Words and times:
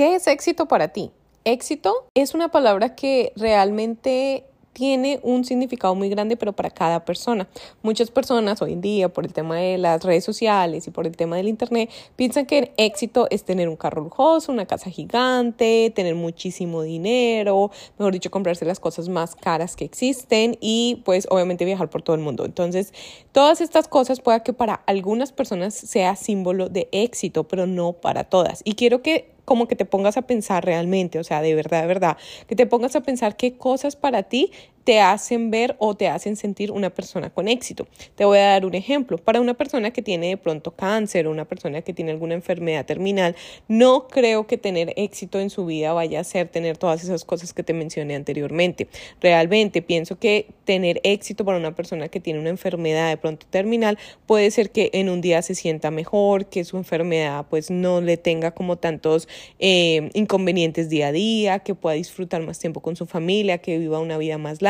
¿Qué 0.00 0.14
es 0.14 0.26
éxito 0.28 0.64
para 0.64 0.88
ti? 0.88 1.10
Éxito 1.44 2.06
es 2.14 2.32
una 2.32 2.48
palabra 2.50 2.94
que 2.94 3.34
realmente 3.36 4.44
tiene 4.72 5.20
un 5.22 5.44
significado 5.44 5.94
muy 5.94 6.08
grande, 6.08 6.38
pero 6.38 6.54
para 6.54 6.70
cada 6.70 7.04
persona. 7.04 7.46
Muchas 7.82 8.10
personas 8.10 8.62
hoy 8.62 8.72
en 8.72 8.80
día, 8.80 9.10
por 9.10 9.26
el 9.26 9.34
tema 9.34 9.58
de 9.58 9.76
las 9.76 10.02
redes 10.02 10.24
sociales 10.24 10.86
y 10.86 10.90
por 10.90 11.06
el 11.06 11.18
tema 11.18 11.36
del 11.36 11.48
Internet, 11.48 11.90
piensan 12.16 12.46
que 12.46 12.72
éxito 12.78 13.26
es 13.28 13.44
tener 13.44 13.68
un 13.68 13.76
carro 13.76 14.02
lujoso, 14.02 14.50
una 14.50 14.64
casa 14.64 14.88
gigante, 14.88 15.92
tener 15.94 16.14
muchísimo 16.14 16.80
dinero, 16.80 17.70
mejor 17.98 18.14
dicho, 18.14 18.30
comprarse 18.30 18.64
las 18.64 18.80
cosas 18.80 19.10
más 19.10 19.36
caras 19.36 19.76
que 19.76 19.84
existen 19.84 20.56
y 20.62 21.02
pues 21.04 21.26
obviamente 21.28 21.66
viajar 21.66 21.90
por 21.90 22.00
todo 22.00 22.16
el 22.16 22.22
mundo. 22.22 22.46
Entonces, 22.46 22.94
todas 23.32 23.60
estas 23.60 23.86
cosas 23.86 24.20
pueda 24.20 24.42
que 24.42 24.54
para 24.54 24.76
algunas 24.86 25.30
personas 25.30 25.74
sea 25.74 26.16
símbolo 26.16 26.70
de 26.70 26.88
éxito, 26.90 27.44
pero 27.44 27.66
no 27.66 27.92
para 27.92 28.24
todas. 28.24 28.62
Y 28.64 28.76
quiero 28.76 29.02
que 29.02 29.38
como 29.50 29.66
que 29.66 29.74
te 29.74 29.84
pongas 29.84 30.16
a 30.16 30.22
pensar 30.22 30.64
realmente, 30.64 31.18
o 31.18 31.24
sea, 31.24 31.42
de 31.42 31.56
verdad, 31.56 31.80
de 31.80 31.88
verdad, 31.88 32.16
que 32.46 32.54
te 32.54 32.66
pongas 32.66 32.94
a 32.94 33.00
pensar 33.00 33.36
qué 33.36 33.56
cosas 33.56 33.96
para 33.96 34.22
ti 34.22 34.52
te 34.84 35.00
hacen 35.00 35.50
ver 35.50 35.76
o 35.78 35.94
te 35.94 36.08
hacen 36.08 36.36
sentir 36.36 36.72
una 36.72 36.90
persona 36.90 37.30
con 37.30 37.48
éxito. 37.48 37.86
Te 38.14 38.24
voy 38.24 38.38
a 38.38 38.46
dar 38.46 38.66
un 38.66 38.74
ejemplo. 38.74 39.18
Para 39.18 39.40
una 39.40 39.54
persona 39.54 39.90
que 39.90 40.02
tiene 40.02 40.28
de 40.28 40.36
pronto 40.36 40.72
cáncer 40.72 41.26
o 41.26 41.30
una 41.30 41.44
persona 41.44 41.82
que 41.82 41.92
tiene 41.92 42.10
alguna 42.10 42.34
enfermedad 42.34 42.86
terminal, 42.86 43.36
no 43.68 44.08
creo 44.08 44.46
que 44.46 44.56
tener 44.56 44.92
éxito 44.96 45.40
en 45.40 45.50
su 45.50 45.66
vida 45.66 45.92
vaya 45.92 46.20
a 46.20 46.24
ser 46.24 46.48
tener 46.48 46.78
todas 46.78 47.04
esas 47.04 47.24
cosas 47.24 47.52
que 47.52 47.62
te 47.62 47.74
mencioné 47.74 48.14
anteriormente. 48.14 48.88
Realmente 49.20 49.82
pienso 49.82 50.18
que 50.18 50.46
tener 50.64 51.00
éxito 51.04 51.44
para 51.44 51.58
una 51.58 51.74
persona 51.74 52.08
que 52.08 52.20
tiene 52.20 52.40
una 52.40 52.50
enfermedad 52.50 53.10
de 53.10 53.16
pronto 53.16 53.46
terminal 53.50 53.98
puede 54.26 54.50
ser 54.50 54.70
que 54.70 54.90
en 54.94 55.08
un 55.08 55.20
día 55.20 55.42
se 55.42 55.54
sienta 55.54 55.90
mejor, 55.90 56.46
que 56.46 56.64
su 56.64 56.76
enfermedad 56.76 57.46
pues 57.50 57.70
no 57.70 58.00
le 58.00 58.16
tenga 58.16 58.52
como 58.52 58.76
tantos 58.76 59.28
eh, 59.58 60.10
inconvenientes 60.14 60.88
día 60.88 61.08
a 61.08 61.12
día, 61.12 61.58
que 61.58 61.74
pueda 61.74 61.96
disfrutar 61.96 62.42
más 62.42 62.58
tiempo 62.58 62.80
con 62.80 62.96
su 62.96 63.06
familia, 63.06 63.58
que 63.58 63.78
viva 63.78 63.98
una 63.98 64.16
vida 64.16 64.38
más 64.38 64.62
larga 64.62 64.69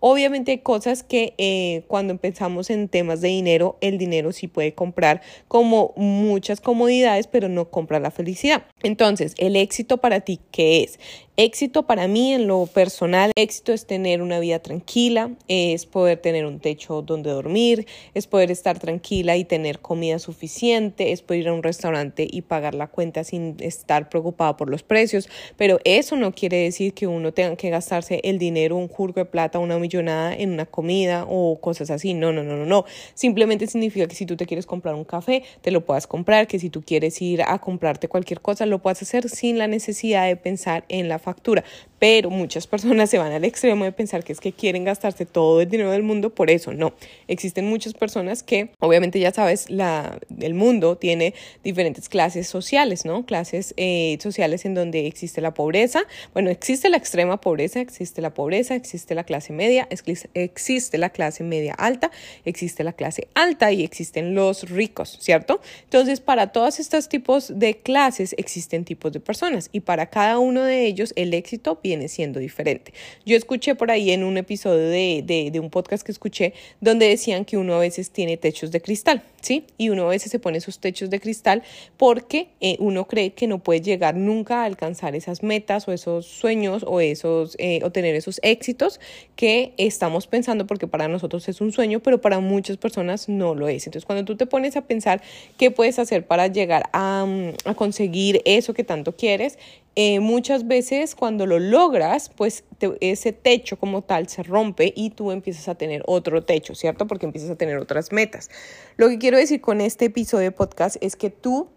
Obviamente 0.00 0.52
hay 0.52 0.58
cosas 0.58 1.02
que 1.02 1.34
eh, 1.38 1.82
cuando 1.88 2.12
empezamos 2.12 2.70
en 2.70 2.88
temas 2.88 3.20
de 3.20 3.28
dinero, 3.28 3.76
el 3.80 3.98
dinero 3.98 4.32
sí 4.32 4.46
puede 4.48 4.74
comprar 4.74 5.22
como 5.48 5.92
muchas 5.96 6.60
comodidades, 6.60 7.26
pero 7.26 7.48
no 7.48 7.70
compra 7.70 8.00
la 8.00 8.10
felicidad. 8.10 8.64
Entonces, 8.82 9.34
el 9.38 9.56
éxito 9.56 9.98
para 9.98 10.20
ti, 10.20 10.40
¿qué 10.50 10.82
es? 10.82 10.98
Éxito 11.42 11.84
para 11.84 12.06
mí 12.06 12.34
en 12.34 12.46
lo 12.46 12.66
personal, 12.66 13.32
éxito 13.34 13.72
es 13.72 13.86
tener 13.86 14.20
una 14.20 14.40
vida 14.40 14.58
tranquila, 14.58 15.30
es 15.48 15.86
poder 15.86 16.18
tener 16.18 16.44
un 16.44 16.60
techo 16.60 17.00
donde 17.00 17.30
dormir, 17.30 17.86
es 18.12 18.26
poder 18.26 18.50
estar 18.50 18.78
tranquila 18.78 19.38
y 19.38 19.46
tener 19.46 19.78
comida 19.78 20.18
suficiente, 20.18 21.12
es 21.12 21.22
poder 21.22 21.40
ir 21.40 21.48
a 21.48 21.54
un 21.54 21.62
restaurante 21.62 22.28
y 22.30 22.42
pagar 22.42 22.74
la 22.74 22.88
cuenta 22.88 23.24
sin 23.24 23.56
estar 23.60 24.10
preocupado 24.10 24.58
por 24.58 24.68
los 24.68 24.82
precios, 24.82 25.30
pero 25.56 25.78
eso 25.84 26.14
no 26.14 26.32
quiere 26.32 26.58
decir 26.58 26.92
que 26.92 27.06
uno 27.06 27.32
tenga 27.32 27.56
que 27.56 27.70
gastarse 27.70 28.20
el 28.22 28.38
dinero, 28.38 28.76
un 28.76 28.88
jurgo 28.88 29.20
de 29.20 29.24
plata, 29.24 29.60
una 29.60 29.78
millonada 29.78 30.34
en 30.34 30.52
una 30.52 30.66
comida 30.66 31.24
o 31.26 31.58
cosas 31.58 31.90
así. 31.90 32.12
No, 32.12 32.34
no, 32.34 32.42
no, 32.42 32.54
no, 32.54 32.66
no. 32.66 32.84
Simplemente 33.14 33.66
significa 33.66 34.06
que 34.06 34.14
si 34.14 34.26
tú 34.26 34.36
te 34.36 34.44
quieres 34.44 34.66
comprar 34.66 34.94
un 34.94 35.04
café, 35.04 35.42
te 35.62 35.70
lo 35.70 35.86
puedas 35.86 36.06
comprar, 36.06 36.46
que 36.48 36.58
si 36.58 36.68
tú 36.68 36.82
quieres 36.82 37.22
ir 37.22 37.40
a 37.40 37.58
comprarte 37.60 38.08
cualquier 38.08 38.42
cosa, 38.42 38.66
lo 38.66 38.80
puedas 38.82 39.00
hacer 39.00 39.30
sin 39.30 39.56
la 39.56 39.68
necesidad 39.68 40.26
de 40.26 40.36
pensar 40.36 40.84
en 40.90 41.08
la 41.08 41.18
factura 41.30 41.64
pero 42.00 42.30
muchas 42.30 42.66
personas 42.66 43.10
se 43.10 43.18
van 43.18 43.30
al 43.30 43.44
extremo 43.44 43.84
de 43.84 43.92
pensar 43.92 44.24
que 44.24 44.32
es 44.32 44.40
que 44.40 44.52
quieren 44.52 44.84
gastarse 44.84 45.26
todo 45.26 45.60
el 45.60 45.68
dinero 45.68 45.92
del 45.92 46.02
mundo, 46.02 46.34
por 46.34 46.50
eso 46.50 46.72
no. 46.72 46.94
Existen 47.28 47.66
muchas 47.66 47.92
personas 47.92 48.42
que, 48.42 48.70
obviamente 48.80 49.20
ya 49.20 49.32
sabes, 49.32 49.68
la, 49.68 50.18
el 50.40 50.54
mundo 50.54 50.96
tiene 50.96 51.34
diferentes 51.62 52.08
clases 52.08 52.48
sociales, 52.48 53.04
¿no? 53.04 53.26
Clases 53.26 53.74
eh, 53.76 54.16
sociales 54.20 54.64
en 54.64 54.74
donde 54.74 55.06
existe 55.06 55.42
la 55.42 55.52
pobreza, 55.52 56.04
bueno, 56.32 56.48
existe 56.48 56.88
la 56.88 56.96
extrema 56.96 57.38
pobreza, 57.38 57.80
existe 57.80 58.22
la 58.22 58.32
pobreza, 58.32 58.74
existe 58.74 59.14
la 59.14 59.24
clase 59.24 59.52
media, 59.52 59.86
existe 59.90 60.96
la 60.96 61.10
clase 61.10 61.44
media 61.44 61.74
alta, 61.74 62.10
existe 62.46 62.82
la 62.82 62.94
clase 62.94 63.28
alta 63.34 63.72
y 63.72 63.84
existen 63.84 64.34
los 64.34 64.70
ricos, 64.70 65.18
¿cierto? 65.20 65.60
Entonces, 65.84 66.20
para 66.20 66.46
todos 66.46 66.80
estos 66.80 67.10
tipos 67.10 67.58
de 67.58 67.76
clases 67.76 68.34
existen 68.38 68.86
tipos 68.86 69.12
de 69.12 69.20
personas 69.20 69.68
y 69.70 69.80
para 69.80 70.06
cada 70.06 70.38
uno 70.38 70.62
de 70.64 70.86
ellos 70.86 71.12
el 71.22 71.34
éxito 71.34 71.78
viene 71.82 72.08
siendo 72.08 72.40
diferente. 72.40 72.92
Yo 73.24 73.36
escuché 73.36 73.74
por 73.74 73.90
ahí 73.90 74.10
en 74.10 74.24
un 74.24 74.36
episodio 74.36 74.88
de, 74.88 75.60
un 75.60 75.70
podcast 75.70 76.04
que 76.04 76.12
escuché 76.12 76.54
donde 76.80 77.06
decían 77.06 77.44
que 77.44 77.56
uno 77.56 77.74
a 77.74 77.78
veces 77.78 78.10
tiene 78.10 78.36
techos 78.36 78.70
de 78.70 78.80
cristal, 78.80 79.22
¿sí? 79.40 79.66
Y 79.76 79.90
uno 79.90 80.06
a 80.06 80.08
veces 80.08 80.30
se 80.30 80.38
pone 80.38 80.58
esos 80.58 80.78
techos 80.78 81.10
de 81.10 81.20
cristal 81.20 81.62
porque 81.96 82.48
eh, 82.60 82.76
uno 82.78 83.06
cree 83.06 83.32
que 83.32 83.46
no 83.46 83.58
puede 83.58 83.80
llegar 83.80 84.16
nunca 84.16 84.62
a 84.62 84.64
alcanzar 84.64 85.14
esas 85.14 85.42
metas 85.42 85.86
o 85.86 85.92
esos 85.92 86.26
sueños 86.26 86.84
o 86.86 87.00
esos 87.00 87.56
eh, 87.58 87.82
tener 87.90 88.14
esos 88.14 88.40
éxitos 88.42 89.00
que 89.36 89.74
estamos 89.76 90.26
pensando 90.26 90.66
porque 90.66 90.86
para 90.86 91.08
nosotros 91.08 91.48
es 91.48 91.60
un 91.60 91.72
sueño, 91.72 92.00
pero 92.00 92.20
para 92.20 92.40
muchas 92.40 92.76
personas 92.76 93.28
no 93.28 93.54
lo 93.54 93.68
es. 93.68 93.86
Entonces, 93.86 94.06
cuando 94.06 94.24
tú 94.24 94.36
te 94.36 94.46
pones 94.46 94.76
a 94.76 94.82
pensar 94.82 95.22
qué 95.58 95.70
puedes 95.70 95.98
hacer 95.98 96.26
para 96.26 96.46
llegar 96.46 96.88
a, 96.92 97.26
mm, 97.26 97.68
a 97.68 97.74
conseguir 97.74 98.42
eso 98.44 98.74
que 98.74 98.84
tanto 98.84 99.16
quieres, 99.16 99.58
eh, 99.96 100.20
muchas 100.20 100.68
veces 100.68 101.14
cuando 101.14 101.46
lo 101.46 101.58
logras, 101.58 102.30
pues 102.30 102.64
ese 103.00 103.32
techo 103.32 103.76
como 103.76 104.02
tal 104.02 104.28
se 104.28 104.42
rompe 104.42 104.92
y 104.96 105.10
tú 105.10 105.32
empiezas 105.32 105.68
a 105.68 105.74
tener 105.74 106.02
otro 106.06 106.44
techo, 106.44 106.74
¿cierto? 106.74 107.06
Porque 107.06 107.26
empiezas 107.26 107.50
a 107.50 107.56
tener 107.56 107.76
otras 107.78 108.12
metas. 108.12 108.50
Lo 108.96 109.08
que 109.08 109.18
quiero 109.18 109.36
decir 109.36 109.60
con 109.60 109.80
este 109.80 110.06
episodio 110.06 110.44
de 110.44 110.52
podcast 110.52 110.96
es 111.00 111.16
que 111.16 111.30
tú 111.30 111.68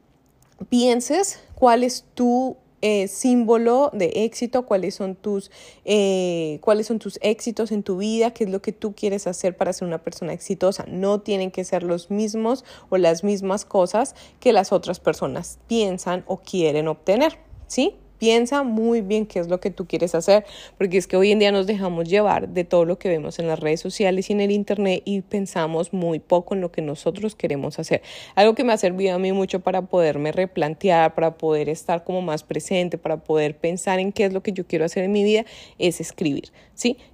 pienses 0.70 1.40
cuál 1.56 1.84
es 1.84 2.06
tu 2.14 2.58
eh, 2.82 3.08
símbolo 3.08 3.90
de 3.94 4.12
éxito, 4.26 4.66
cuáles 4.66 4.96
son 4.96 5.16
tus 5.16 5.50
eh, 5.86 6.60
cuáles 6.62 6.86
son 6.86 7.00
tus 7.00 7.18
éxitos 7.22 7.72
en 7.72 7.82
tu 7.82 7.98
vida, 7.98 8.32
qué 8.32 8.44
es 8.44 8.50
lo 8.50 8.62
que 8.62 8.74
tú 8.74 8.94
quieres 8.94 9.26
hacer 9.26 9.56
para 9.58 9.74
ser 9.74 9.88
una 9.88 10.04
persona 10.04 10.34
exitosa. 10.34 10.86
No 10.88 11.22
tienen 11.22 11.50
que 11.50 11.64
ser 11.64 11.82
los 11.82 12.12
mismos 12.12 12.64
o 12.90 12.98
las 12.98 13.24
mismas 13.24 13.66
cosas 13.66 14.16
que 14.40 14.54
las 14.54 14.72
otras 14.72 15.00
personas 15.00 15.60
piensan 15.68 16.26
o 16.28 16.42
quieren 16.42 16.88
obtener, 16.90 17.40
¿sí? 17.68 17.96
Piensa 18.24 18.64
muy 18.64 19.02
bien 19.02 19.26
qué 19.26 19.40
es 19.40 19.50
lo 19.50 19.60
que 19.60 19.70
tú 19.70 19.86
quieres 19.86 20.16
hacer, 20.16 20.46
porque 20.78 20.98
es 20.98 21.08
que 21.08 21.18
hoy 21.18 21.34
en 21.34 21.40
día 21.40 21.52
nos 21.52 21.68
dejamos 21.68 22.08
llevar 22.08 22.48
de 22.48 22.64
todo 22.64 22.86
lo 22.86 22.98
que 22.98 23.10
vemos 23.10 23.38
en 23.38 23.48
las 23.48 23.60
redes 23.60 23.82
sociales 23.82 24.30
y 24.30 24.32
en 24.32 24.40
el 24.40 24.52
Internet 24.52 25.02
y 25.04 25.20
pensamos 25.20 25.92
muy 25.92 26.20
poco 26.20 26.56
en 26.56 26.62
lo 26.62 26.72
que 26.72 26.82
nosotros 26.82 27.36
queremos 27.36 27.80
hacer. 27.80 28.02
Algo 28.36 28.56
que 28.56 28.64
me 28.64 28.72
ha 28.72 28.78
servido 28.78 29.14
a 29.14 29.20
mí 29.20 29.34
mucho 29.34 29.60
para 29.60 29.82
poderme 29.82 30.32
replantear, 30.32 31.16
para 31.16 31.38
poder 31.38 31.68
estar 31.68 32.06
como 32.06 32.22
más 32.22 32.44
presente, 32.44 32.98
para 32.98 33.18
poder 33.18 33.58
pensar 33.58 34.00
en 34.00 34.14
qué 34.14 34.24
es 34.24 34.32
lo 34.32 34.42
que 34.42 34.54
yo 34.54 34.66
quiero 34.66 34.86
hacer 34.86 35.04
en 35.04 35.12
mi 35.12 35.26
vida, 35.26 35.44
es 35.78 36.00
escribir. 36.00 36.54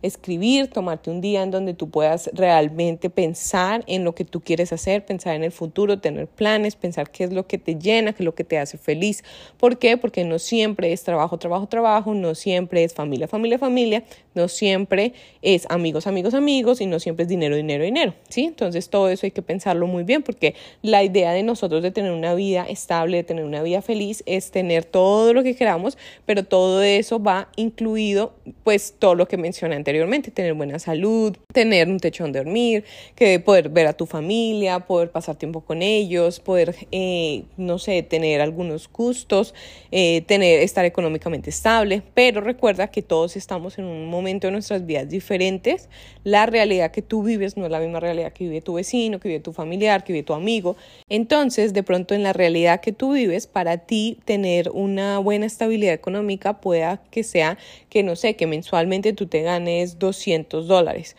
Escribir, 0.02 0.68
tomarte 0.68 1.09
un 1.09 1.22
día 1.22 1.44
en 1.44 1.52
donde 1.52 1.74
tú 1.74 1.90
puedas 1.90 2.30
realmente 2.34 3.09
pensar 3.09 3.84
en 3.88 4.03
lo 4.03 4.16
que 4.16 4.25
tú 4.25 4.41
quieres 4.41 4.74
hacer, 4.74 5.06
pensar 5.06 5.35
en 5.35 5.44
el 5.44 5.52
futuro, 5.52 6.00
tener 6.00 6.28
planes, 6.28 6.75
pensar 6.75 7.12
qué 7.12 7.24
es 7.25 7.34
lo 7.34 7.47
que 7.47 7.57
te 7.57 7.75
llena, 7.75 8.13
qué 8.13 8.24
es 8.24 8.25
lo 8.25 8.35
que 8.35 8.44
te 8.44 8.58
hace 8.58 8.78
feliz. 8.78 9.24
¿Por 9.58 9.78
qué? 9.78 9.97
Porque 9.97 10.24
no 10.24 10.40
siempre 10.40 10.91
es 10.91 11.03
trabajo, 11.03 11.38
trabajo, 11.38 11.68
trabajo, 11.68 12.13
no 12.13 12.35
siempre 12.35 12.84
es 12.84 12.94
familia, 12.94 13.28
familia, 13.28 13.58
familia, 13.59 14.03
no 14.34 14.47
siempre 14.47 15.13
es 15.41 15.66
amigos, 15.69 16.08
amigos, 16.08 16.34
amigos 16.34 16.81
y 16.81 16.85
no 16.85 17.00
siempre 17.00 17.24
es 17.24 17.29
dinero, 17.29 17.56
dinero, 17.56 17.84
dinero, 17.84 18.13
¿sí? 18.29 18.46
Entonces 18.46 18.90
todo 18.90 19.09
eso 19.09 19.25
hay 19.25 19.31
que 19.31 19.41
pensarlo 19.41 19.88
muy 19.88 20.03
bien 20.03 20.24
porque 20.24 20.56
la 20.81 21.03
idea 21.03 21.31
de 21.31 21.44
nosotros 21.44 21.84
de 21.84 21.91
tener 21.91 22.12
una 22.12 22.34
vida 22.34 22.66
estable, 22.68 23.18
de 23.18 23.24
tener 23.24 23.44
una 23.44 23.62
vida 23.62 23.81
feliz 23.81 24.24
es 24.25 24.52
tener 24.52 24.85
todo 24.85 25.34
lo 25.34 25.44
que 25.44 25.56
queramos, 25.56 25.97
pero 26.25 26.44
todo 26.44 26.81
eso 26.81 27.22
va 27.22 27.50
incluido 27.56 28.34
pues 28.63 28.96
todo 28.97 29.16
lo 29.16 29.28
que 29.28 29.38
me 29.38 29.47
mencioné 29.59 29.75
anteriormente, 29.75 30.31
tener 30.31 30.53
buena 30.53 30.80
salud, 30.80 31.36
tener 31.52 31.90
un 31.90 32.00
techo 32.00 32.24
donde 32.24 32.40
dormir, 32.40 32.86
que 33.16 33.40
poder 33.42 33.68
ver 33.68 33.88
a 33.88 33.94
tu 33.94 34.06
familia, 34.06 34.80
poder 34.80 35.12
pasar 35.12 35.36
tiempo 35.36 35.62
con 35.62 35.81
ellos, 35.81 36.40
poder, 36.40 36.75
eh, 36.92 37.44
no 37.58 37.78
sé, 37.78 38.02
tener 38.03 38.40
algunos 38.40 38.90
gustos, 38.90 39.53
eh, 39.92 40.22
tener, 40.22 40.62
estar 40.62 40.86
económicamente 40.86 41.50
estable, 41.50 42.02
pero 42.14 42.40
recuerda 42.40 42.88
que 42.88 43.02
todos 43.02 43.35
estamos 43.35 43.78
en 43.79 43.85
un 43.85 44.08
momento 44.08 44.47
de 44.47 44.52
nuestras 44.52 44.85
vidas 44.85 45.09
diferentes, 45.09 45.90
la 46.23 46.46
realidad 46.46 46.91
que 46.91 47.02
tú 47.02 47.23
vives 47.23 47.58
no 47.58 47.66
es 47.66 47.72
la 47.72 47.82
misma 47.82 48.00
realidad 48.00 48.32
que 48.32 48.46
vive 48.46 48.61
tu 48.61 48.76
vecino, 48.76 49.20
que 49.20 49.28
vive 49.28 49.41
tu 49.41 49.52
familiar, 49.52 50.06
que 50.06 50.14
vive 50.14 50.23
tu 50.23 50.34
amigo, 50.34 50.78
entonces 51.09 51.73
de 51.73 51.84
pronto 51.84 52.16
en 52.16 52.23
la 52.23 52.32
realidad 52.32 52.79
que 52.79 52.94
tú 52.94 53.11
vives, 53.11 53.46
para 53.46 53.78
ti 53.79 54.20
tener 54.23 54.70
una 54.70 55.20
buena 55.20 55.46
estabilidad 55.46 55.94
económica 55.94 56.61
pueda 56.61 57.02
que 57.11 57.23
sea 57.23 57.58
que, 57.90 58.03
no 58.03 58.16
sé, 58.16 58.35
que 58.35 58.47
mensualmente 58.47 59.11
tú 59.14 59.28
te 59.28 59.39
ganes 59.41 60.00
200 60.00 60.68
dólares. 60.68 61.16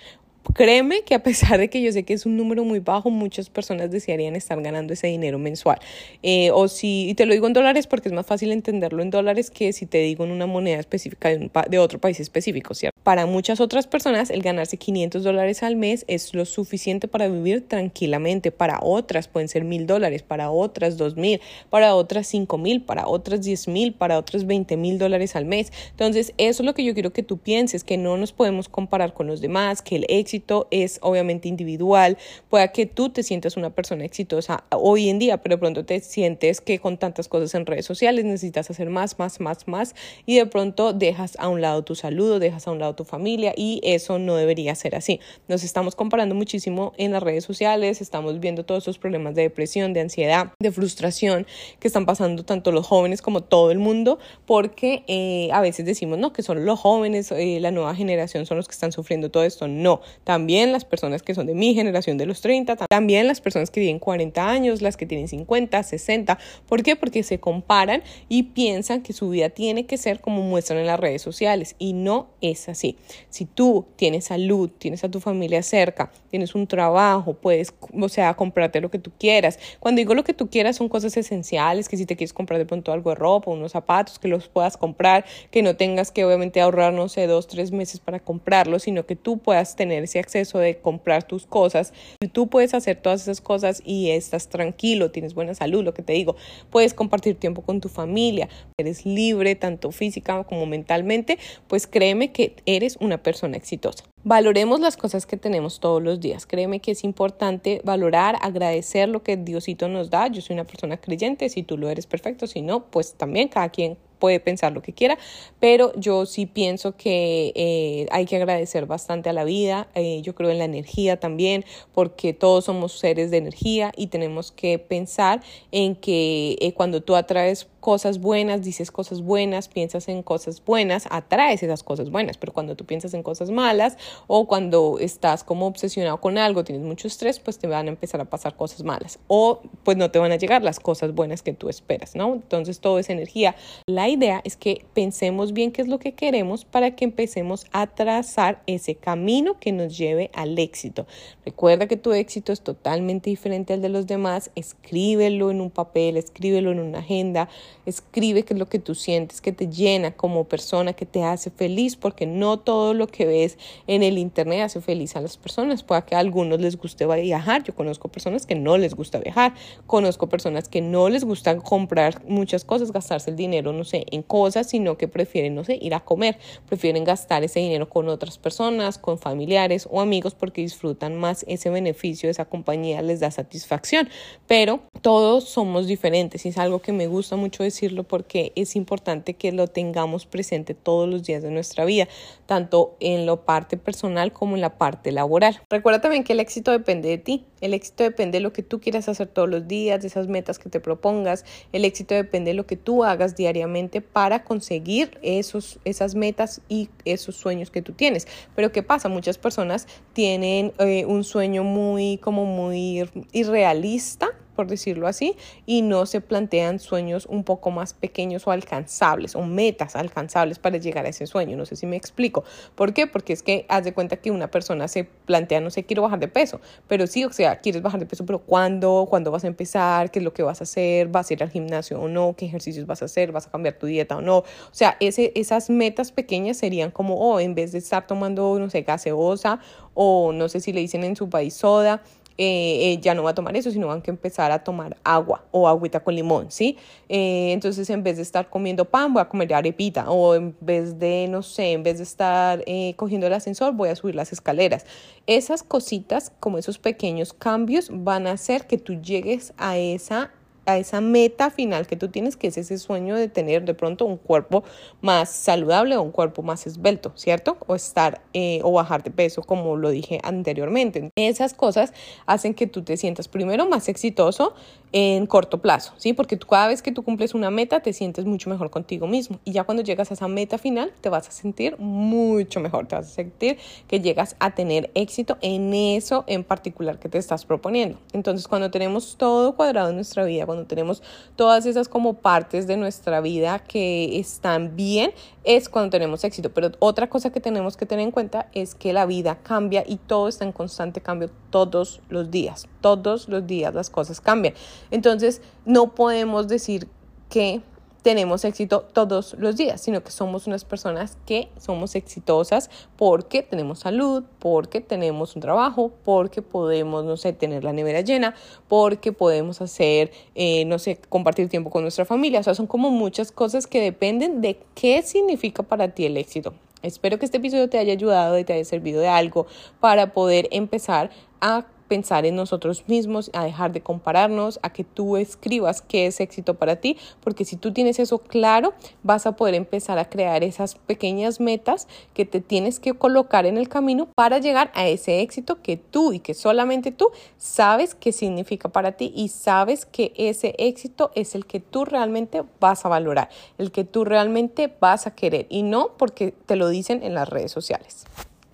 Créeme 0.54 1.02
que 1.02 1.14
a 1.14 1.22
pesar 1.22 1.58
de 1.58 1.68
que 1.68 1.82
yo 1.82 1.92
sé 1.92 2.02
que 2.04 2.14
es 2.14 2.26
un 2.26 2.36
número 2.36 2.64
muy 2.64 2.80
bajo, 2.80 3.10
muchas 3.10 3.50
personas 3.50 3.90
desearían 3.90 4.36
estar 4.36 4.60
ganando 4.62 4.92
ese 4.94 5.06
dinero 5.06 5.38
mensual. 5.38 5.78
Eh, 6.22 6.50
o 6.52 6.66
si, 6.68 7.10
y 7.10 7.14
te 7.14 7.26
lo 7.26 7.34
digo 7.34 7.46
en 7.46 7.52
dólares 7.52 7.86
porque 7.86 8.08
es 8.08 8.14
más 8.14 8.26
fácil 8.26 8.50
entenderlo 8.52 9.02
en 9.02 9.10
dólares 9.10 9.50
que 9.50 9.72
si 9.72 9.86
te 9.86 9.98
digo 9.98 10.24
en 10.24 10.32
una 10.32 10.46
moneda 10.46 10.78
específica 10.80 11.28
de, 11.28 11.50
de 11.68 11.78
otro 11.78 12.00
país 12.00 12.18
específico, 12.20 12.74
¿cierto? 12.74 12.89
Para 13.02 13.24
muchas 13.24 13.60
otras 13.60 13.86
personas, 13.86 14.28
el 14.28 14.42
ganarse 14.42 14.76
500 14.76 15.24
dólares 15.24 15.62
al 15.62 15.74
mes 15.74 16.04
es 16.06 16.34
lo 16.34 16.44
suficiente 16.44 17.08
para 17.08 17.28
vivir 17.28 17.66
tranquilamente. 17.66 18.52
Para 18.52 18.78
otras 18.82 19.26
pueden 19.26 19.48
ser 19.48 19.64
mil 19.64 19.86
dólares, 19.86 20.22
para 20.22 20.50
otras 20.50 20.98
dos 20.98 21.16
mil, 21.16 21.40
para 21.70 21.94
otras 21.94 22.26
cinco 22.26 22.58
mil, 22.58 22.82
para 22.82 23.08
otras 23.08 23.42
diez 23.42 23.68
mil, 23.68 23.94
para 23.94 24.18
otras 24.18 24.46
veinte 24.46 24.76
mil 24.76 24.98
dólares 24.98 25.34
al 25.34 25.46
mes. 25.46 25.72
Entonces, 25.92 26.34
eso 26.36 26.62
es 26.62 26.66
lo 26.66 26.74
que 26.74 26.84
yo 26.84 26.92
quiero 26.92 27.10
que 27.10 27.22
tú 27.22 27.38
pienses, 27.38 27.84
que 27.84 27.96
no 27.96 28.18
nos 28.18 28.32
podemos 28.32 28.68
comparar 28.68 29.14
con 29.14 29.26
los 29.26 29.40
demás, 29.40 29.80
que 29.80 29.96
el 29.96 30.04
éxito 30.08 30.68
es 30.70 30.98
obviamente 31.00 31.48
individual. 31.48 32.18
Pueda 32.50 32.68
que 32.68 32.84
tú 32.84 33.08
te 33.08 33.22
sientas 33.22 33.56
una 33.56 33.70
persona 33.70 34.04
exitosa 34.04 34.64
hoy 34.70 35.08
en 35.08 35.18
día, 35.18 35.38
pero 35.38 35.56
de 35.56 35.60
pronto 35.60 35.86
te 35.86 36.00
sientes 36.00 36.60
que 36.60 36.78
con 36.78 36.98
tantas 36.98 37.28
cosas 37.28 37.54
en 37.54 37.64
redes 37.64 37.86
sociales 37.86 38.26
necesitas 38.26 38.70
hacer 38.70 38.90
más, 38.90 39.18
más, 39.18 39.40
más, 39.40 39.66
más 39.66 39.94
y 40.26 40.36
de 40.36 40.44
pronto 40.44 40.92
dejas 40.92 41.36
a 41.38 41.48
un 41.48 41.62
lado 41.62 41.82
tu 41.82 41.94
salud, 41.94 42.38
dejas 42.38 42.66
a 42.66 42.72
un 42.72 42.78
lado 42.78 42.89
tu 42.94 43.04
familia 43.04 43.52
y 43.56 43.80
eso 43.82 44.18
no 44.18 44.36
debería 44.36 44.74
ser 44.74 44.94
así. 44.94 45.20
Nos 45.48 45.64
estamos 45.64 45.94
comparando 45.94 46.34
muchísimo 46.34 46.92
en 46.96 47.12
las 47.12 47.22
redes 47.22 47.44
sociales, 47.44 48.00
estamos 48.00 48.40
viendo 48.40 48.64
todos 48.64 48.84
esos 48.84 48.98
problemas 48.98 49.34
de 49.34 49.42
depresión, 49.42 49.92
de 49.92 50.00
ansiedad, 50.00 50.52
de 50.60 50.72
frustración 50.72 51.46
que 51.78 51.88
están 51.88 52.06
pasando 52.06 52.44
tanto 52.44 52.72
los 52.72 52.86
jóvenes 52.86 53.22
como 53.22 53.42
todo 53.42 53.70
el 53.70 53.78
mundo, 53.78 54.18
porque 54.46 55.04
eh, 55.06 55.48
a 55.52 55.60
veces 55.60 55.86
decimos, 55.86 56.18
no, 56.18 56.32
que 56.32 56.42
son 56.42 56.64
los 56.64 56.78
jóvenes, 56.78 57.32
eh, 57.32 57.58
la 57.60 57.70
nueva 57.70 57.94
generación 57.94 58.46
son 58.46 58.56
los 58.56 58.68
que 58.68 58.72
están 58.72 58.92
sufriendo 58.92 59.30
todo 59.30 59.44
esto. 59.44 59.68
No, 59.68 60.00
también 60.24 60.72
las 60.72 60.84
personas 60.84 61.22
que 61.22 61.34
son 61.34 61.46
de 61.46 61.54
mi 61.54 61.74
generación 61.74 62.18
de 62.18 62.26
los 62.26 62.40
30, 62.40 62.76
también 62.88 63.26
las 63.26 63.40
personas 63.40 63.70
que 63.70 63.80
tienen 63.80 63.98
40 63.98 64.48
años, 64.48 64.82
las 64.82 64.96
que 64.96 65.06
tienen 65.06 65.28
50, 65.28 65.82
60. 65.82 66.38
¿Por 66.66 66.82
qué? 66.82 66.96
Porque 66.96 67.22
se 67.22 67.40
comparan 67.40 68.02
y 68.28 68.44
piensan 68.44 69.02
que 69.02 69.12
su 69.12 69.30
vida 69.30 69.50
tiene 69.50 69.86
que 69.86 69.96
ser 69.96 70.20
como 70.20 70.42
muestran 70.42 70.78
en 70.78 70.86
las 70.86 71.00
redes 71.00 71.22
sociales 71.22 71.76
y 71.78 71.92
no 71.92 72.28
es 72.40 72.68
así. 72.68 72.79
Si 73.28 73.44
tú 73.44 73.86
tienes 73.96 74.26
salud, 74.26 74.70
tienes 74.78 75.04
a 75.04 75.10
tu 75.10 75.20
familia 75.20 75.62
cerca, 75.62 76.10
tienes 76.30 76.54
un 76.54 76.66
trabajo, 76.66 77.34
puedes, 77.34 77.74
o 77.92 78.08
sea, 78.08 78.34
comprarte 78.34 78.80
lo 78.80 78.90
que 78.90 78.98
tú 78.98 79.10
quieras. 79.18 79.58
Cuando 79.80 80.00
digo 80.00 80.14
lo 80.14 80.24
que 80.24 80.34
tú 80.34 80.48
quieras 80.48 80.76
son 80.76 80.88
cosas 80.88 81.16
esenciales, 81.16 81.88
que 81.88 81.96
si 81.96 82.06
te 82.06 82.16
quieres 82.16 82.32
comprar 82.32 82.58
de 82.58 82.66
pronto 82.66 82.92
algo 82.92 83.10
de 83.10 83.16
ropa, 83.16 83.50
unos 83.50 83.72
zapatos, 83.72 84.18
que 84.18 84.28
los 84.28 84.48
puedas 84.48 84.76
comprar, 84.76 85.24
que 85.50 85.62
no 85.62 85.76
tengas 85.76 86.10
que 86.10 86.24
obviamente 86.24 86.60
ahorrar, 86.60 86.92
no 86.92 87.08
sé, 87.08 87.26
dos, 87.26 87.46
tres 87.46 87.72
meses 87.72 88.00
para 88.00 88.20
comprarlo, 88.20 88.78
sino 88.78 89.06
que 89.06 89.16
tú 89.16 89.38
puedas 89.38 89.76
tener 89.76 90.04
ese 90.04 90.18
acceso 90.18 90.58
de 90.58 90.78
comprar 90.78 91.24
tus 91.24 91.46
cosas. 91.46 91.92
Y 92.20 92.28
tú 92.28 92.48
puedes 92.48 92.74
hacer 92.74 92.96
todas 92.96 93.22
esas 93.22 93.40
cosas 93.40 93.82
y 93.84 94.10
estás 94.10 94.48
tranquilo, 94.48 95.10
tienes 95.10 95.34
buena 95.34 95.54
salud, 95.54 95.84
lo 95.84 95.94
que 95.94 96.02
te 96.02 96.12
digo, 96.12 96.36
puedes 96.70 96.94
compartir 96.94 97.36
tiempo 97.36 97.62
con 97.62 97.80
tu 97.80 97.88
familia, 97.88 98.48
eres 98.78 99.04
libre 99.04 99.54
tanto 99.54 99.90
física 99.92 100.44
como 100.44 100.66
mentalmente, 100.66 101.38
pues 101.68 101.86
créeme 101.86 102.32
que 102.32 102.54
eres 102.76 102.96
una 103.00 103.22
persona 103.22 103.56
exitosa. 103.56 104.04
Valoremos 104.22 104.80
las 104.80 104.96
cosas 104.96 105.26
que 105.26 105.36
tenemos 105.36 105.80
todos 105.80 106.02
los 106.02 106.20
días. 106.20 106.46
Créeme 106.46 106.80
que 106.80 106.92
es 106.92 107.04
importante 107.04 107.80
valorar, 107.84 108.36
agradecer 108.42 109.08
lo 109.08 109.22
que 109.22 109.36
Diosito 109.36 109.88
nos 109.88 110.10
da. 110.10 110.28
Yo 110.28 110.42
soy 110.42 110.54
una 110.54 110.64
persona 110.64 110.98
creyente, 110.98 111.48
si 111.48 111.62
tú 111.62 111.78
lo 111.78 111.88
eres 111.88 112.06
perfecto, 112.06 112.46
si 112.46 112.60
no, 112.60 112.84
pues 112.90 113.14
también 113.14 113.48
cada 113.48 113.70
quien 113.70 113.96
puede 114.20 114.38
pensar 114.38 114.72
lo 114.72 114.82
que 114.82 114.92
quiera, 114.92 115.18
pero 115.58 115.92
yo 115.96 116.26
sí 116.26 116.46
pienso 116.46 116.94
que 116.96 117.52
eh, 117.56 118.06
hay 118.12 118.26
que 118.26 118.36
agradecer 118.36 118.86
bastante 118.86 119.30
a 119.30 119.32
la 119.32 119.42
vida, 119.42 119.88
eh, 119.94 120.20
yo 120.22 120.36
creo 120.36 120.50
en 120.50 120.58
la 120.58 120.66
energía 120.66 121.18
también, 121.18 121.64
porque 121.92 122.32
todos 122.32 122.66
somos 122.66 122.92
seres 122.92 123.32
de 123.32 123.38
energía 123.38 123.90
y 123.96 124.08
tenemos 124.08 124.52
que 124.52 124.78
pensar 124.78 125.42
en 125.72 125.96
que 125.96 126.56
eh, 126.60 126.72
cuando 126.74 127.02
tú 127.02 127.16
atraes 127.16 127.66
cosas 127.80 128.20
buenas, 128.20 128.62
dices 128.62 128.90
cosas 128.90 129.22
buenas, 129.22 129.68
piensas 129.68 130.08
en 130.08 130.22
cosas 130.22 130.62
buenas, 130.64 131.06
atraes 131.10 131.62
esas 131.62 131.82
cosas 131.82 132.10
buenas, 132.10 132.36
pero 132.36 132.52
cuando 132.52 132.76
tú 132.76 132.84
piensas 132.84 133.14
en 133.14 133.22
cosas 133.22 133.50
malas 133.50 133.96
o 134.26 134.46
cuando 134.46 134.98
estás 135.00 135.42
como 135.42 135.66
obsesionado 135.66 136.20
con 136.20 136.38
algo, 136.38 136.62
tienes 136.64 136.84
mucho 136.84 137.08
estrés, 137.08 137.40
pues 137.40 137.58
te 137.58 137.66
van 137.66 137.86
a 137.86 137.90
empezar 137.90 138.20
a 138.20 138.26
pasar 138.26 138.56
cosas 138.56 138.84
malas 138.84 139.18
o 139.26 139.62
pues 139.82 139.96
no 139.96 140.10
te 140.10 140.18
van 140.18 140.32
a 140.32 140.36
llegar 140.36 140.62
las 140.62 140.78
cosas 140.78 141.14
buenas 141.14 141.42
que 141.42 141.52
tú 141.52 141.68
esperas, 141.68 142.14
¿no? 142.14 142.34
Entonces 142.34 142.80
todo 142.80 142.98
es 142.98 143.10
energía. 143.10 143.56
La 143.86 144.08
idea 144.08 144.40
es 144.44 144.56
que 144.56 144.84
pensemos 144.94 145.52
bien 145.52 145.72
qué 145.72 145.82
es 145.82 145.88
lo 145.88 145.98
que 145.98 146.14
queremos 146.14 146.64
para 146.64 146.94
que 146.94 147.04
empecemos 147.04 147.66
a 147.72 147.86
trazar 147.86 148.62
ese 148.66 148.94
camino 148.94 149.58
que 149.58 149.72
nos 149.72 149.96
lleve 149.96 150.30
al 150.34 150.58
éxito. 150.58 151.06
Recuerda 151.44 151.86
que 151.86 151.96
tu 151.96 152.12
éxito 152.12 152.52
es 152.52 152.60
totalmente 152.60 153.30
diferente 153.30 153.72
al 153.72 153.82
de 153.82 153.88
los 153.88 154.06
demás, 154.06 154.50
escríbelo 154.54 155.50
en 155.50 155.60
un 155.60 155.70
papel, 155.70 156.16
escríbelo 156.16 156.70
en 156.70 156.80
una 156.80 156.98
agenda, 156.98 157.48
Escribe 157.86 158.44
qué 158.44 158.54
es 158.54 158.58
lo 158.58 158.68
que 158.68 158.78
tú 158.78 158.94
sientes, 158.94 159.40
que 159.40 159.52
te 159.52 159.68
llena 159.68 160.12
como 160.12 160.44
persona, 160.44 160.92
que 160.92 161.06
te 161.06 161.22
hace 161.22 161.50
feliz, 161.50 161.96
porque 161.96 162.26
no 162.26 162.58
todo 162.58 162.94
lo 162.94 163.06
que 163.06 163.26
ves 163.26 163.58
en 163.86 164.02
el 164.02 164.18
internet 164.18 164.62
hace 164.62 164.80
feliz 164.80 165.16
a 165.16 165.20
las 165.20 165.36
personas. 165.36 165.82
Puede 165.82 166.02
que 166.04 166.14
a 166.14 166.18
algunos 166.18 166.60
les 166.60 166.76
guste 166.76 167.06
viajar. 167.06 167.62
Yo 167.64 167.74
conozco 167.74 168.08
personas 168.08 168.46
que 168.46 168.54
no 168.54 168.78
les 168.78 168.94
gusta 168.94 169.18
viajar. 169.18 169.54
Conozco 169.86 170.28
personas 170.28 170.68
que 170.68 170.80
no 170.80 171.08
les 171.08 171.24
gusta 171.24 171.56
comprar 171.56 172.22
muchas 172.26 172.64
cosas, 172.64 172.92
gastarse 172.92 173.30
el 173.30 173.36
dinero, 173.36 173.72
no 173.72 173.84
sé, 173.84 174.06
en 174.10 174.22
cosas, 174.22 174.68
sino 174.68 174.96
que 174.96 175.08
prefieren, 175.08 175.54
no 175.54 175.64
sé, 175.64 175.78
ir 175.80 175.94
a 175.94 176.00
comer. 176.00 176.38
Prefieren 176.66 177.04
gastar 177.04 177.44
ese 177.44 177.60
dinero 177.60 177.88
con 177.88 178.08
otras 178.08 178.38
personas, 178.38 178.98
con 178.98 179.18
familiares 179.18 179.88
o 179.90 180.00
amigos, 180.00 180.34
porque 180.34 180.62
disfrutan 180.62 181.16
más 181.16 181.44
ese 181.48 181.70
beneficio, 181.70 182.30
esa 182.30 182.44
compañía 182.44 183.02
les 183.02 183.20
da 183.20 183.30
satisfacción. 183.30 184.08
Pero 184.46 184.80
todos 185.02 185.44
somos 185.44 185.86
diferentes 185.86 186.44
y 186.46 186.50
es 186.50 186.58
algo 186.58 186.80
que 186.80 186.92
me 186.92 187.06
gusta 187.06 187.36
mucho 187.36 187.59
decirlo 187.62 188.04
porque 188.04 188.52
es 188.56 188.76
importante 188.76 189.34
que 189.34 189.52
lo 189.52 189.66
tengamos 189.66 190.26
presente 190.26 190.74
todos 190.74 191.08
los 191.08 191.22
días 191.24 191.42
de 191.42 191.50
nuestra 191.50 191.84
vida, 191.84 192.08
tanto 192.46 192.96
en 193.00 193.26
la 193.26 193.36
parte 193.36 193.76
personal 193.76 194.32
como 194.32 194.54
en 194.54 194.60
la 194.60 194.78
parte 194.78 195.12
laboral. 195.12 195.60
Recuerda 195.68 196.00
también 196.00 196.24
que 196.24 196.32
el 196.32 196.40
éxito 196.40 196.70
depende 196.70 197.08
de 197.08 197.18
ti. 197.18 197.44
El 197.60 197.74
éxito 197.74 198.04
depende 198.04 198.38
de 198.38 198.42
lo 198.42 198.52
que 198.52 198.62
tú 198.62 198.80
quieras 198.80 199.08
hacer 199.08 199.28
todos 199.28 199.48
los 199.48 199.68
días, 199.68 200.00
de 200.00 200.08
esas 200.08 200.28
metas 200.28 200.58
que 200.58 200.68
te 200.68 200.80
propongas. 200.80 201.44
El 201.72 201.84
éxito 201.84 202.14
depende 202.14 202.50
de 202.50 202.54
lo 202.54 202.66
que 202.66 202.76
tú 202.76 203.04
hagas 203.04 203.36
diariamente 203.36 204.00
para 204.00 204.44
conseguir 204.44 205.18
esos, 205.22 205.78
esas 205.84 206.14
metas 206.14 206.62
y 206.68 206.88
esos 207.04 207.36
sueños 207.36 207.70
que 207.70 207.82
tú 207.82 207.92
tienes. 207.92 208.26
Pero 208.56 208.72
¿qué 208.72 208.82
pasa? 208.82 209.08
Muchas 209.08 209.38
personas 209.38 209.86
tienen 210.12 210.72
eh, 210.78 211.04
un 211.04 211.24
sueño 211.24 211.64
muy, 211.64 212.18
como 212.18 212.44
muy 212.44 213.08
irrealista 213.32 214.28
por 214.60 214.66
decirlo 214.66 215.06
así, 215.06 215.36
y 215.64 215.80
no 215.80 216.04
se 216.04 216.20
plantean 216.20 216.80
sueños 216.80 217.24
un 217.24 217.44
poco 217.44 217.70
más 217.70 217.94
pequeños 217.94 218.46
o 218.46 218.50
alcanzables 218.50 219.34
o 219.34 219.40
metas 219.40 219.96
alcanzables 219.96 220.58
para 220.58 220.76
llegar 220.76 221.06
a 221.06 221.08
ese 221.08 221.26
sueño. 221.26 221.56
No 221.56 221.64
sé 221.64 221.76
si 221.76 221.86
me 221.86 221.96
explico. 221.96 222.44
¿Por 222.74 222.92
qué? 222.92 223.06
Porque 223.06 223.32
es 223.32 223.42
que 223.42 223.64
haz 223.70 223.84
de 223.84 223.94
cuenta 223.94 224.18
que 224.18 224.30
una 224.30 224.50
persona 224.50 224.86
se 224.86 225.04
plantea, 225.04 225.62
no 225.62 225.70
sé, 225.70 225.84
quiero 225.84 226.02
bajar 226.02 226.18
de 226.18 226.28
peso, 226.28 226.60
pero 226.88 227.06
sí, 227.06 227.24
o 227.24 227.32
sea, 227.32 227.60
quieres 227.60 227.80
bajar 227.80 228.00
de 228.00 228.04
peso, 228.04 228.26
pero 228.26 228.40
¿cuándo? 228.40 229.06
¿Cuándo 229.08 229.30
vas 229.30 229.44
a 229.44 229.46
empezar? 229.46 230.10
¿Qué 230.10 230.18
es 230.18 230.24
lo 230.26 230.34
que 230.34 230.42
vas 230.42 230.60
a 230.60 230.64
hacer? 230.64 231.08
¿Vas 231.08 231.30
a 231.30 231.32
ir 231.32 231.42
al 231.42 231.48
gimnasio 231.48 231.98
o 231.98 232.08
no? 232.08 232.34
¿Qué 232.36 232.44
ejercicios 232.44 232.86
vas 232.86 233.00
a 233.00 233.06
hacer? 233.06 233.32
¿Vas 233.32 233.46
a 233.46 233.50
cambiar 233.50 233.76
tu 233.78 233.86
dieta 233.86 234.18
o 234.18 234.20
no? 234.20 234.40
O 234.40 234.44
sea, 234.72 234.98
ese, 235.00 235.32
esas 235.36 235.70
metas 235.70 236.12
pequeñas 236.12 236.58
serían 236.58 236.90
como, 236.90 237.14
oh, 237.14 237.40
en 237.40 237.54
vez 237.54 237.72
de 237.72 237.78
estar 237.78 238.06
tomando, 238.06 238.58
no 238.58 238.68
sé, 238.68 238.82
gaseosa 238.82 239.58
o 239.94 240.32
no 240.34 240.50
sé 240.50 240.60
si 240.60 240.74
le 240.74 240.80
dicen 240.80 241.02
en 241.02 241.16
su 241.16 241.30
país 241.30 241.54
soda, 241.54 242.02
eh, 242.42 242.92
eh, 242.94 242.98
ya 243.02 243.14
no 243.14 243.22
va 243.22 243.32
a 243.32 243.34
tomar 243.34 243.54
eso, 243.54 243.70
sino 243.70 243.88
van 243.88 244.00
que 244.00 244.10
empezar 244.10 244.50
a 244.50 244.64
tomar 244.64 244.96
agua 245.04 245.44
o 245.50 245.68
agüita 245.68 246.00
con 246.00 246.14
limón, 246.14 246.50
¿sí? 246.50 246.78
Eh, 247.06 247.52
entonces, 247.52 247.90
en 247.90 248.02
vez 248.02 248.16
de 248.16 248.22
estar 248.22 248.48
comiendo 248.48 248.86
pan, 248.86 249.12
voy 249.12 249.20
a 249.20 249.28
comer 249.28 249.52
arepita, 249.52 250.10
o 250.10 250.34
en 250.34 250.56
vez 250.58 250.98
de, 250.98 251.28
no 251.28 251.42
sé, 251.42 251.72
en 251.72 251.82
vez 251.82 251.98
de 251.98 252.04
estar 252.04 252.64
cogiendo 252.96 253.26
el 253.26 253.34
ascensor, 253.34 253.74
voy 253.74 253.90
a 253.90 253.94
subir 253.94 254.14
las 254.14 254.32
escaleras. 254.32 254.86
Esas 255.26 255.62
cositas, 255.62 256.32
como 256.40 256.56
esos 256.56 256.78
pequeños 256.78 257.34
cambios, 257.34 257.90
van 257.92 258.26
a 258.26 258.32
hacer 258.32 258.66
que 258.66 258.78
tú 258.78 258.94
llegues 258.94 259.52
a 259.58 259.76
esa 259.76 260.30
a 260.72 260.78
esa 260.78 261.00
meta 261.00 261.50
final 261.50 261.86
que 261.86 261.96
tú 261.96 262.08
tienes, 262.08 262.36
que 262.36 262.48
es 262.48 262.58
ese 262.58 262.78
sueño 262.78 263.16
de 263.16 263.28
tener 263.28 263.64
de 263.64 263.74
pronto 263.74 264.04
un 264.04 264.16
cuerpo 264.16 264.64
más 265.00 265.30
saludable 265.30 265.96
o 265.96 266.02
un 266.02 266.10
cuerpo 266.10 266.42
más 266.42 266.66
esbelto, 266.66 267.12
¿cierto? 267.14 267.56
O 267.66 267.74
estar 267.74 268.20
eh, 268.32 268.60
o 268.62 268.72
bajar 268.72 269.02
de 269.02 269.10
peso, 269.10 269.42
como 269.42 269.76
lo 269.76 269.90
dije 269.90 270.20
anteriormente. 270.22 271.10
Esas 271.16 271.54
cosas 271.54 271.92
hacen 272.26 272.54
que 272.54 272.66
tú 272.66 272.82
te 272.82 272.96
sientas 272.96 273.28
primero 273.28 273.68
más 273.68 273.88
exitoso 273.88 274.54
en 274.92 275.26
corto 275.26 275.58
plazo, 275.58 275.92
¿sí? 275.96 276.12
Porque 276.12 276.36
tú, 276.36 276.46
cada 276.46 276.68
vez 276.68 276.82
que 276.82 276.92
tú 276.92 277.02
cumples 277.02 277.34
una 277.34 277.50
meta 277.50 277.80
te 277.80 277.92
sientes 277.92 278.24
mucho 278.24 278.50
mejor 278.50 278.70
contigo 278.70 279.06
mismo 279.06 279.38
y 279.44 279.52
ya 279.52 279.64
cuando 279.64 279.82
llegas 279.82 280.10
a 280.10 280.14
esa 280.14 280.28
meta 280.28 280.58
final 280.58 280.92
te 281.00 281.08
vas 281.08 281.28
a 281.28 281.30
sentir 281.30 281.78
mucho 281.78 282.60
mejor, 282.60 282.86
te 282.86 282.96
vas 282.96 283.06
a 283.06 283.10
sentir 283.10 283.58
que 283.86 284.00
llegas 284.00 284.36
a 284.40 284.54
tener 284.54 284.90
éxito 284.94 285.38
en 285.42 285.72
eso 285.74 286.24
en 286.26 286.44
particular 286.44 286.98
que 286.98 287.08
te 287.08 287.18
estás 287.18 287.44
proponiendo. 287.44 287.98
Entonces, 288.12 288.48
cuando 288.48 288.70
tenemos 288.70 289.16
todo 289.16 289.54
cuadrado 289.54 289.90
en 289.90 289.96
nuestra 289.96 290.24
vida, 290.24 290.44
cuando 290.60 290.68
tenemos 290.68 291.02
todas 291.36 291.66
esas 291.66 291.88
como 291.88 292.14
partes 292.14 292.66
de 292.66 292.76
nuestra 292.76 293.20
vida 293.20 293.60
que 293.60 294.18
están 294.18 294.76
bien, 294.76 295.12
es 295.44 295.68
cuando 295.68 295.90
tenemos 295.90 296.24
éxito. 296.24 296.50
Pero 296.50 296.72
otra 296.78 297.08
cosa 297.08 297.30
que 297.30 297.40
tenemos 297.40 297.76
que 297.76 297.86
tener 297.86 298.04
en 298.04 298.10
cuenta 298.10 298.48
es 298.52 298.74
que 298.74 298.92
la 298.92 299.06
vida 299.06 299.38
cambia 299.42 299.84
y 299.86 299.96
todo 299.96 300.28
está 300.28 300.44
en 300.44 300.52
constante 300.52 301.00
cambio 301.00 301.30
todos 301.50 302.00
los 302.08 302.30
días. 302.30 302.68
Todos 302.80 303.28
los 303.28 303.46
días 303.46 303.74
las 303.74 303.90
cosas 303.90 304.20
cambian. 304.20 304.54
Entonces, 304.90 305.40
no 305.64 305.94
podemos 305.94 306.48
decir 306.48 306.88
que 307.28 307.62
tenemos 308.02 308.44
éxito 308.44 308.86
todos 308.92 309.34
los 309.38 309.56
días, 309.56 309.80
sino 309.80 310.02
que 310.02 310.10
somos 310.10 310.46
unas 310.46 310.64
personas 310.64 311.18
que 311.26 311.48
somos 311.58 311.94
exitosas 311.94 312.70
porque 312.96 313.42
tenemos 313.42 313.80
salud, 313.80 314.24
porque 314.38 314.80
tenemos 314.80 315.36
un 315.36 315.42
trabajo, 315.42 315.92
porque 316.04 316.42
podemos, 316.42 317.04
no 317.04 317.16
sé, 317.16 317.32
tener 317.32 317.64
la 317.64 317.72
nevera 317.72 318.00
llena, 318.00 318.34
porque 318.68 319.12
podemos 319.12 319.60
hacer, 319.60 320.12
eh, 320.34 320.64
no 320.64 320.78
sé, 320.78 320.98
compartir 321.08 321.48
tiempo 321.48 321.70
con 321.70 321.82
nuestra 321.82 322.04
familia. 322.04 322.40
O 322.40 322.42
sea, 322.42 322.54
son 322.54 322.66
como 322.66 322.90
muchas 322.90 323.32
cosas 323.32 323.66
que 323.66 323.80
dependen 323.80 324.40
de 324.40 324.58
qué 324.74 325.02
significa 325.02 325.62
para 325.62 325.88
ti 325.88 326.06
el 326.06 326.16
éxito. 326.16 326.54
Espero 326.82 327.18
que 327.18 327.26
este 327.26 327.36
episodio 327.36 327.68
te 327.68 327.78
haya 327.78 327.92
ayudado 327.92 328.38
y 328.38 328.44
te 328.44 328.54
haya 328.54 328.64
servido 328.64 329.00
de 329.00 329.08
algo 329.08 329.46
para 329.80 330.12
poder 330.14 330.48
empezar 330.50 331.10
a 331.40 331.66
pensar 331.90 332.24
en 332.24 332.36
nosotros 332.36 332.84
mismos, 332.86 333.32
a 333.34 333.42
dejar 333.42 333.72
de 333.72 333.80
compararnos, 333.80 334.60
a 334.62 334.72
que 334.72 334.84
tú 334.84 335.16
escribas 335.16 335.82
qué 335.82 336.06
es 336.06 336.20
éxito 336.20 336.54
para 336.54 336.76
ti, 336.76 336.96
porque 337.20 337.44
si 337.44 337.56
tú 337.56 337.72
tienes 337.72 337.98
eso 337.98 338.20
claro, 338.20 338.74
vas 339.02 339.26
a 339.26 339.34
poder 339.34 339.56
empezar 339.56 339.98
a 339.98 340.08
crear 340.08 340.44
esas 340.44 340.76
pequeñas 340.76 341.40
metas 341.40 341.88
que 342.14 342.24
te 342.24 342.40
tienes 342.40 342.78
que 342.78 342.94
colocar 342.94 343.44
en 343.44 343.58
el 343.58 343.68
camino 343.68 344.06
para 344.14 344.38
llegar 344.38 344.70
a 344.76 344.86
ese 344.86 345.20
éxito 345.20 345.62
que 345.62 345.76
tú 345.76 346.12
y 346.12 346.20
que 346.20 346.32
solamente 346.34 346.92
tú 346.92 347.08
sabes 347.38 347.96
qué 347.96 348.12
significa 348.12 348.68
para 348.68 348.92
ti 348.92 349.12
y 349.16 349.26
sabes 349.26 349.84
que 349.84 350.12
ese 350.16 350.54
éxito 350.58 351.10
es 351.16 351.34
el 351.34 351.44
que 351.44 351.58
tú 351.58 351.84
realmente 351.84 352.44
vas 352.60 352.84
a 352.84 352.88
valorar, 352.88 353.30
el 353.58 353.72
que 353.72 353.82
tú 353.82 354.04
realmente 354.04 354.72
vas 354.80 355.08
a 355.08 355.16
querer 355.16 355.46
y 355.48 355.64
no 355.64 355.90
porque 355.98 356.30
te 356.46 356.54
lo 356.54 356.68
dicen 356.68 357.02
en 357.02 357.14
las 357.14 357.28
redes 357.28 357.50
sociales. 357.50 358.04